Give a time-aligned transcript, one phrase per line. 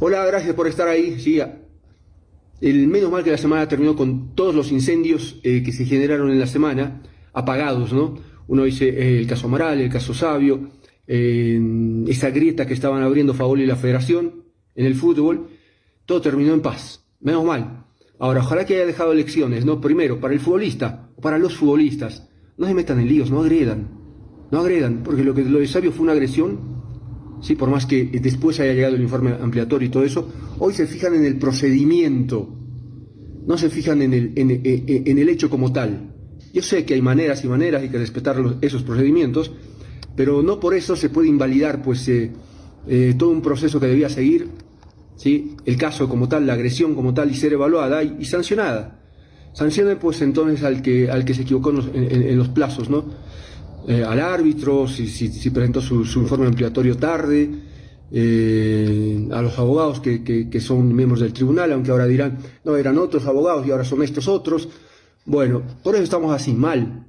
[0.00, 1.20] Hola, gracias por estar ahí.
[1.20, 1.40] Sí,
[2.60, 6.30] el menos mal que la semana terminó con todos los incendios eh, que se generaron
[6.30, 8.18] en la semana apagados, ¿no?
[8.48, 10.70] Uno dice eh, el caso Amaral, el caso Sabio,
[11.06, 14.44] esa grieta que estaban abriendo Favol y la Federación
[14.74, 15.48] en el fútbol,
[16.06, 17.04] todo terminó en paz.
[17.20, 17.84] Menos mal.
[18.18, 19.80] Ahora, ojalá que haya dejado lecciones, ¿no?
[19.80, 22.28] Primero, para el futbolista para los futbolistas.
[22.58, 24.01] No se metan en líos, no agredan.
[24.52, 26.82] No agredan, porque lo que lo de Sabio fue una agresión
[27.42, 27.56] ¿sí?
[27.56, 30.28] por más que después haya llegado el informe ampliatorio y todo eso,
[30.58, 32.48] hoy se fijan en el procedimiento,
[33.46, 36.14] no se fijan en el, en, el hecho como tal.
[36.54, 39.50] Yo sé que hay maneras y maneras, hay que respetar esos procedimientos,
[40.14, 42.30] pero no por eso se puede invalidar pues, eh,
[42.86, 44.48] eh, todo un proceso que debía seguir,
[45.16, 45.56] ¿sí?
[45.64, 49.00] el caso como tal, la agresión como tal, y ser evaluada y, sancionada.
[49.54, 53.04] Sancionen pues entonces al que, al que se equivocó en los plazos, ¿no?
[53.88, 57.50] Eh, al árbitro, si, si, presentó su, informe ampliatorio tarde,
[58.12, 62.98] eh, a los abogados que, que, son miembros del tribunal, aunque ahora dirán, no, eran
[62.98, 64.68] otros abogados y ahora son estos otros.
[65.24, 67.06] Bueno, por eso estamos así, mal,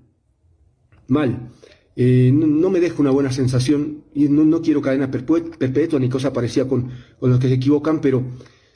[1.08, 1.52] mal.
[1.96, 6.68] Eh, no, me deja una buena sensación y no, quiero cadena perpetua ni cosa parecida
[6.68, 8.24] con, con, los que se equivocan, pero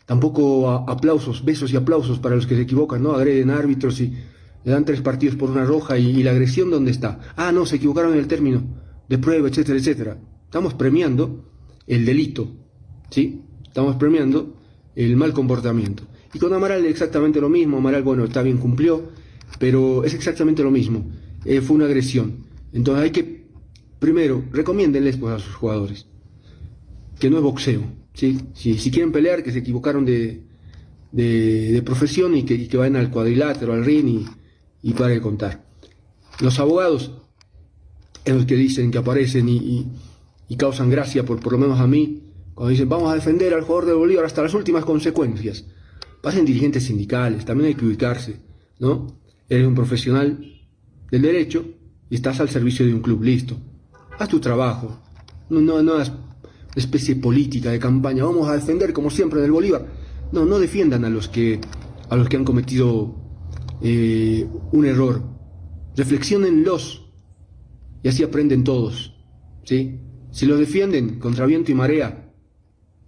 [0.05, 3.13] tampoco aplausos, besos y aplausos para los que se equivocan, ¿no?
[3.13, 4.13] Agreden árbitros y
[4.67, 7.21] le dan tres partidos por una roja y, la agresión dónde está.
[7.37, 8.61] Ah, no, se equivocaron en el término
[9.07, 10.17] de prueba, etcétera, etcétera.
[10.43, 11.45] Estamos premiando
[11.87, 12.51] el delito,
[13.09, 13.43] ¿sí?
[13.65, 14.57] Estamos premiando
[14.93, 16.03] el mal comportamiento.
[16.33, 17.77] Y con Amaral exactamente lo mismo.
[17.77, 19.03] Amaral, bueno, está bien, cumplió,
[19.57, 21.11] pero es exactamente lo mismo.
[21.45, 22.45] Eh, fue una agresión.
[22.73, 23.45] Entonces hay que,
[23.99, 26.07] primero, recomiéndenles pues, a sus jugadores
[27.17, 27.83] que no es boxeo.
[28.13, 28.37] ¿sí?
[28.53, 30.43] Si, si quieren pelear, que se equivocaron de,
[31.13, 34.27] de, profesión y que, que, vayan al cuadrilátero, al ring
[34.87, 35.65] y, para de contar.
[36.39, 37.11] Los abogados,
[38.23, 39.85] en los que dicen que aparecen y,
[40.57, 42.23] causan gracia, por, por lo menos a mí,
[42.55, 45.65] cuando dicen vamos a defender al jugador de Bolívar hasta las últimas consecuencias.
[46.21, 48.39] Pasen dirigentes sindicales, también hay que ubicarse,
[48.79, 49.19] ¿no?
[49.49, 50.39] Eres un profesional
[51.11, 51.65] del derecho
[52.09, 53.57] y estás al servicio de un club, listo.
[54.17, 55.01] Haz tu trabajo,
[55.49, 56.13] no, no, no hagas
[56.75, 59.85] especie política de campaña, vamos a defender como siempre del Bolívar.
[60.31, 61.59] No, no defiendan a los que,
[62.09, 63.26] a los que han cometido
[63.81, 65.23] eh, un error.
[65.95, 67.09] Reflexionenlos
[68.03, 69.13] y así aprenden todos.
[69.63, 69.99] ¿sí?
[70.31, 72.31] Si los defienden contra viento y marea,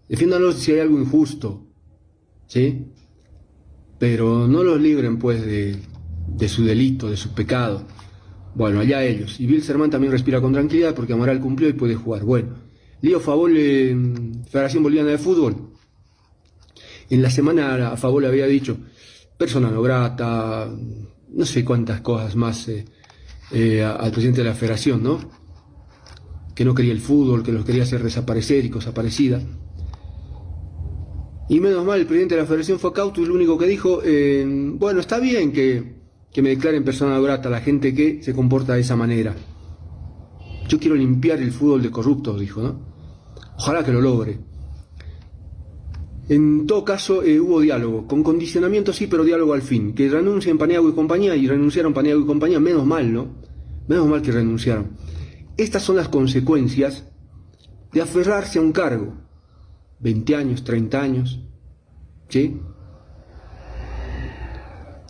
[0.08, 1.68] defiéndanlos si hay algo injusto.
[2.48, 2.88] ¿sí?
[3.98, 5.78] Pero no los libren pues de,
[6.28, 7.86] de su delito, de su pecado.
[8.56, 9.40] Bueno, allá ellos.
[9.40, 12.24] Y Bill Sermán también respira con tranquilidad porque Amaral cumplió y puede jugar.
[12.24, 12.56] Bueno,
[13.02, 13.54] Lío Favol,
[14.50, 15.56] Federación Boliviana de Fútbol.
[17.10, 18.78] En la semana a Favol había dicho,
[19.40, 20.70] persona no grata,
[21.30, 22.84] no sé cuántas cosas más eh,
[23.52, 25.18] eh, al presidente de la federación, ¿no?
[26.54, 29.42] Que no quería el fútbol, que los quería hacer desaparecer y cosa parecida.
[31.48, 34.02] Y menos mal, el presidente de la federación fue cauto y lo único que dijo,
[34.04, 35.96] eh, bueno, está bien que,
[36.34, 39.34] que me declaren persona no grata la gente que se comporta de esa manera.
[40.68, 42.78] Yo quiero limpiar el fútbol de corruptos, dijo, ¿no?
[43.56, 44.49] Ojalá que lo logre.
[46.30, 49.96] En todo caso, eh, hubo diálogo, con condicionamiento sí, pero diálogo al fin.
[49.96, 53.30] Que renuncien Paniago y compañía, y renunciaron Paniago y compañía, menos mal, ¿no?
[53.88, 54.92] Menos mal que renunciaron.
[55.58, 57.04] Estas son las consecuencias
[57.92, 59.16] de aferrarse a un cargo.
[60.02, 61.40] 20 años, 30 años,
[62.30, 62.62] ¿sí?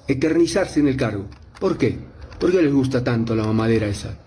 [0.07, 1.27] Eternizarse en el cargo.
[1.59, 1.99] ¿Por qué?
[2.39, 4.17] ¿Por qué les gusta tanto la mamadera esa?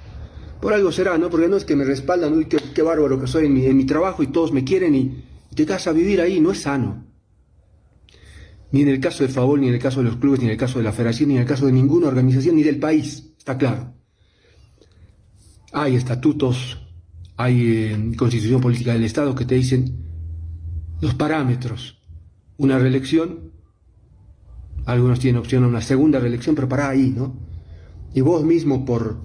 [0.60, 1.30] Por algo será, ¿no?
[1.30, 4.26] Porque no es que me respaldan, uy, qué, bárbaro que soy en mi trabajo y
[4.26, 7.06] todos me quieren y te vas a vivir ahí, no es sano.
[8.72, 10.52] Ni en el caso de Favol, ni en el caso de los clubes, ni en
[10.52, 13.34] el caso de la federación, ni en el caso de ninguna organización, ni del país,
[13.36, 13.94] está claro.
[15.72, 16.78] Hay estatutos,
[17.36, 20.06] hay eh, constitución política del Estado que te dicen
[21.00, 21.98] los parámetros.
[22.56, 23.52] Una reelección,
[24.86, 27.36] algunos tienen opción a una segunda reelección, pero para ahí, ¿no?
[28.14, 29.20] Y vos mismo, por,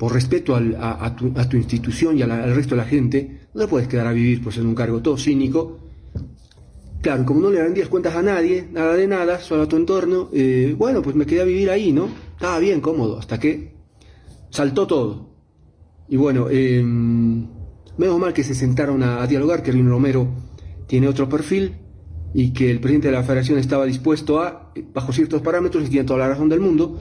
[0.00, 4.12] por respeto a, tu, institución y al resto de la gente, no puedes quedar a
[4.12, 5.78] vivir pues, en un cargo todo cínico.
[7.02, 10.30] Claro, como no le rendías cuentas a nadie, nada de nada, solo a tu entorno,
[10.32, 12.08] eh, bueno, pues me quedé a vivir ahí, ¿no?
[12.32, 13.74] Estaba bien, cómodo, hasta que
[14.48, 15.34] saltó todo.
[16.08, 20.28] Y bueno, eh, menos mal que se sentaron a, dialogar, que Rino Romero
[20.86, 21.74] tiene otro perfil
[22.32, 26.06] y que el presidente de la federación estaba dispuesto a, bajo ciertos parámetros, y tiene
[26.06, 26.98] toda la razón del mundo,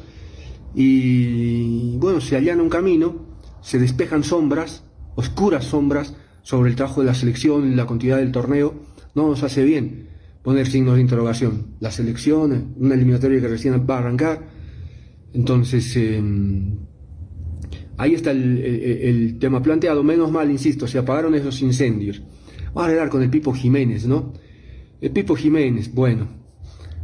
[0.76, 3.26] y bueno, se allana un camino,
[3.62, 4.84] se despejan sombras,
[5.16, 8.74] oscuras sombras, sobre el trabajo de la selección y la continuidad del torneo,
[9.14, 10.08] no nos hace bien
[10.42, 11.76] poner signos de interrogación.
[11.80, 14.48] La selección, una eliminatoria que recién va a arrancar,
[15.34, 16.78] entonces em,
[17.98, 20.04] ahí está el, tema planteado.
[20.04, 22.22] Menos mal, insisto, se apagaron esos incendios.
[22.68, 24.34] Vamos a arreglar con el Pipo Jiménez, ¿no?
[25.02, 26.28] El Pipo Jiménez, bueno,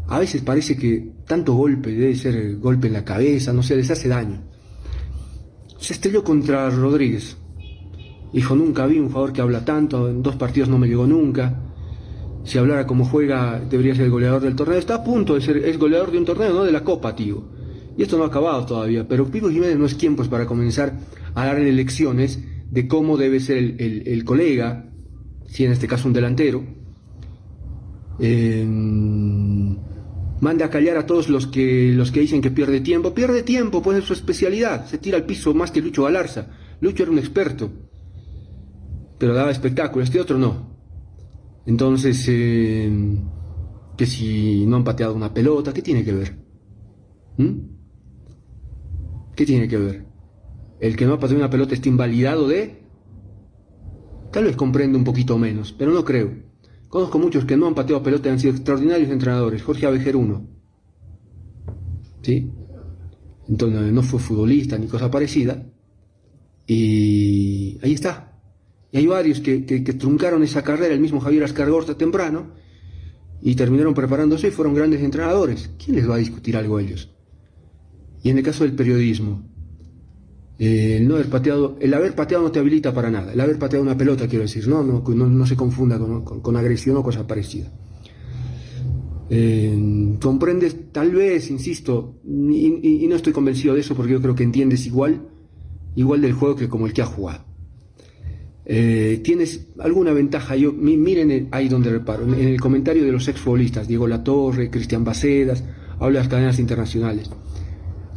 [0.07, 3.89] a veces parece que tanto golpe debe ser golpe en la cabeza, no sé, les
[3.89, 4.41] hace daño.
[5.79, 7.37] Se estrelló contra Rodríguez.
[8.31, 11.61] Dijo, nunca vi un jugador que habla tanto, en dos partidos no me llegó nunca.
[12.43, 14.77] Si hablara como juega, debería ser el goleador del torneo.
[14.77, 17.43] Está a punto de ser, es goleador de un torneo, no de la Copa, tío.
[17.97, 20.99] Y esto no ha acabado todavía, pero Pipo Jiménez no es quien para comenzar
[21.33, 22.39] a darle lecciones
[22.69, 24.91] de cómo debe ser el, colega,
[25.47, 26.63] si en este caso un delantero.
[28.19, 28.65] Eh,
[30.45, 33.15] manda a callar a todos los que, los que dicen que pierde tiempo.
[33.15, 34.85] Pierde tiempo, pues es su especialidad.
[34.85, 36.47] Se tira al piso más que Lucho Galarza.
[36.81, 37.71] Lucho era un experto,
[39.17, 40.03] pero daba espectáculo.
[40.03, 40.51] Este otro no.
[41.65, 42.91] Entonces, eh,
[43.97, 46.35] que si no han pateado una pelota, ¿qué tiene que ver?
[47.37, 47.53] ¿Mm?
[49.35, 50.05] ¿Qué tiene que ver?
[50.79, 52.83] El que no ha pateado una pelota está invalidado de...
[54.31, 56.29] Tal vez comprende un poquito menos, pero no creo.
[56.89, 59.63] Conozco muchos que no han pateado pelota y han sido extraordinarios entrenadores.
[59.63, 60.47] Jorge Abejer uno.
[62.21, 62.51] ¿Sí?
[63.47, 65.63] Entonces no fue futbolista ni cosa parecida.
[66.67, 68.39] Y ahí está.
[68.91, 69.59] Y hay varios que,
[69.99, 72.53] truncaron esa carrera, el mismo Javier Ascargorta temprano,
[73.41, 75.69] y terminaron preparándose y fueron grandes entrenadores.
[75.83, 77.11] ¿Quién les va a discutir algo a ellos?
[78.23, 79.43] Y en el caso del periodismo,
[80.57, 83.33] eh, el no haber pateado, el haber pateado no te habilita para nada.
[83.33, 87.03] El haber pateado una pelota, quiero decir, no, no, no, se confunda con, agresión o
[87.03, 87.71] cosa parecida.
[89.29, 94.43] Eh, comprendes, tal vez, insisto, y, no estoy convencido de eso porque yo creo que
[94.43, 95.27] entiendes igual,
[95.95, 97.43] igual del juego que como el que ha jugado.
[98.67, 103.87] Eh, tienes alguna ventaja, yo, miren ahí donde reparo, en el comentario de los exfutbolistas,
[103.87, 105.63] Diego Latorre, Cristian Bacedas,
[105.99, 107.29] habla de las cadenas internacionales.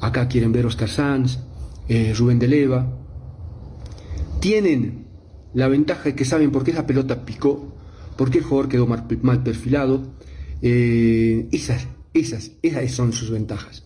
[0.01, 1.39] Acá quieren ver Oscar Sanz,
[1.89, 2.87] eh, Rubén de Leva.
[4.41, 5.07] Tienen
[5.55, 7.75] la ventaja de que saben por qué esa pelota picó,
[8.17, 10.15] por qué el jugador quedó mal, perfilado.
[10.63, 13.85] Eh, esas, esas, esas son sus ventajas.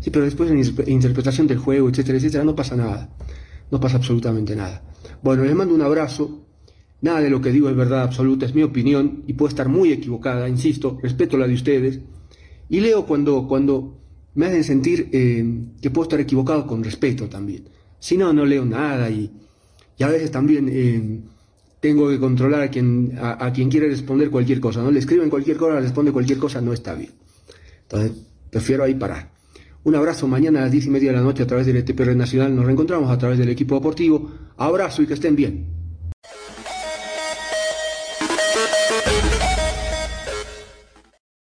[0.00, 3.16] Sí, pero después en interpretación del juego, etcétera, etcétera, no pasa nada.
[3.70, 4.82] No pasa absolutamente nada.
[5.22, 6.44] Bueno, les mando un abrazo.
[7.00, 9.92] Nada de lo que digo es verdad absoluta, es mi opinión y puede estar muy
[9.92, 12.00] equivocada, insisto, respeto la de ustedes.
[12.68, 14.00] Y leo cuando, cuando
[14.34, 15.44] me hacen sentir eh,
[15.80, 17.68] que puedo estar equivocado con respeto también.
[17.98, 19.30] Si no, no leo nada y,
[20.00, 21.20] a veces también eh,
[21.80, 24.80] tengo que controlar a quien, a, quien quiere responder cualquier cosa.
[24.82, 27.10] No le escriben cualquier cosa, responde cualquier cosa, no está bien.
[27.82, 28.12] Entonces,
[28.50, 29.32] prefiero ahí parar.
[29.84, 32.14] Un abrazo mañana a las diez y media de la noche a través del ETPR
[32.14, 32.54] Nacional.
[32.54, 34.30] Nos reencontramos a través del equipo deportivo.
[34.56, 35.77] Abrazo y que estén bien.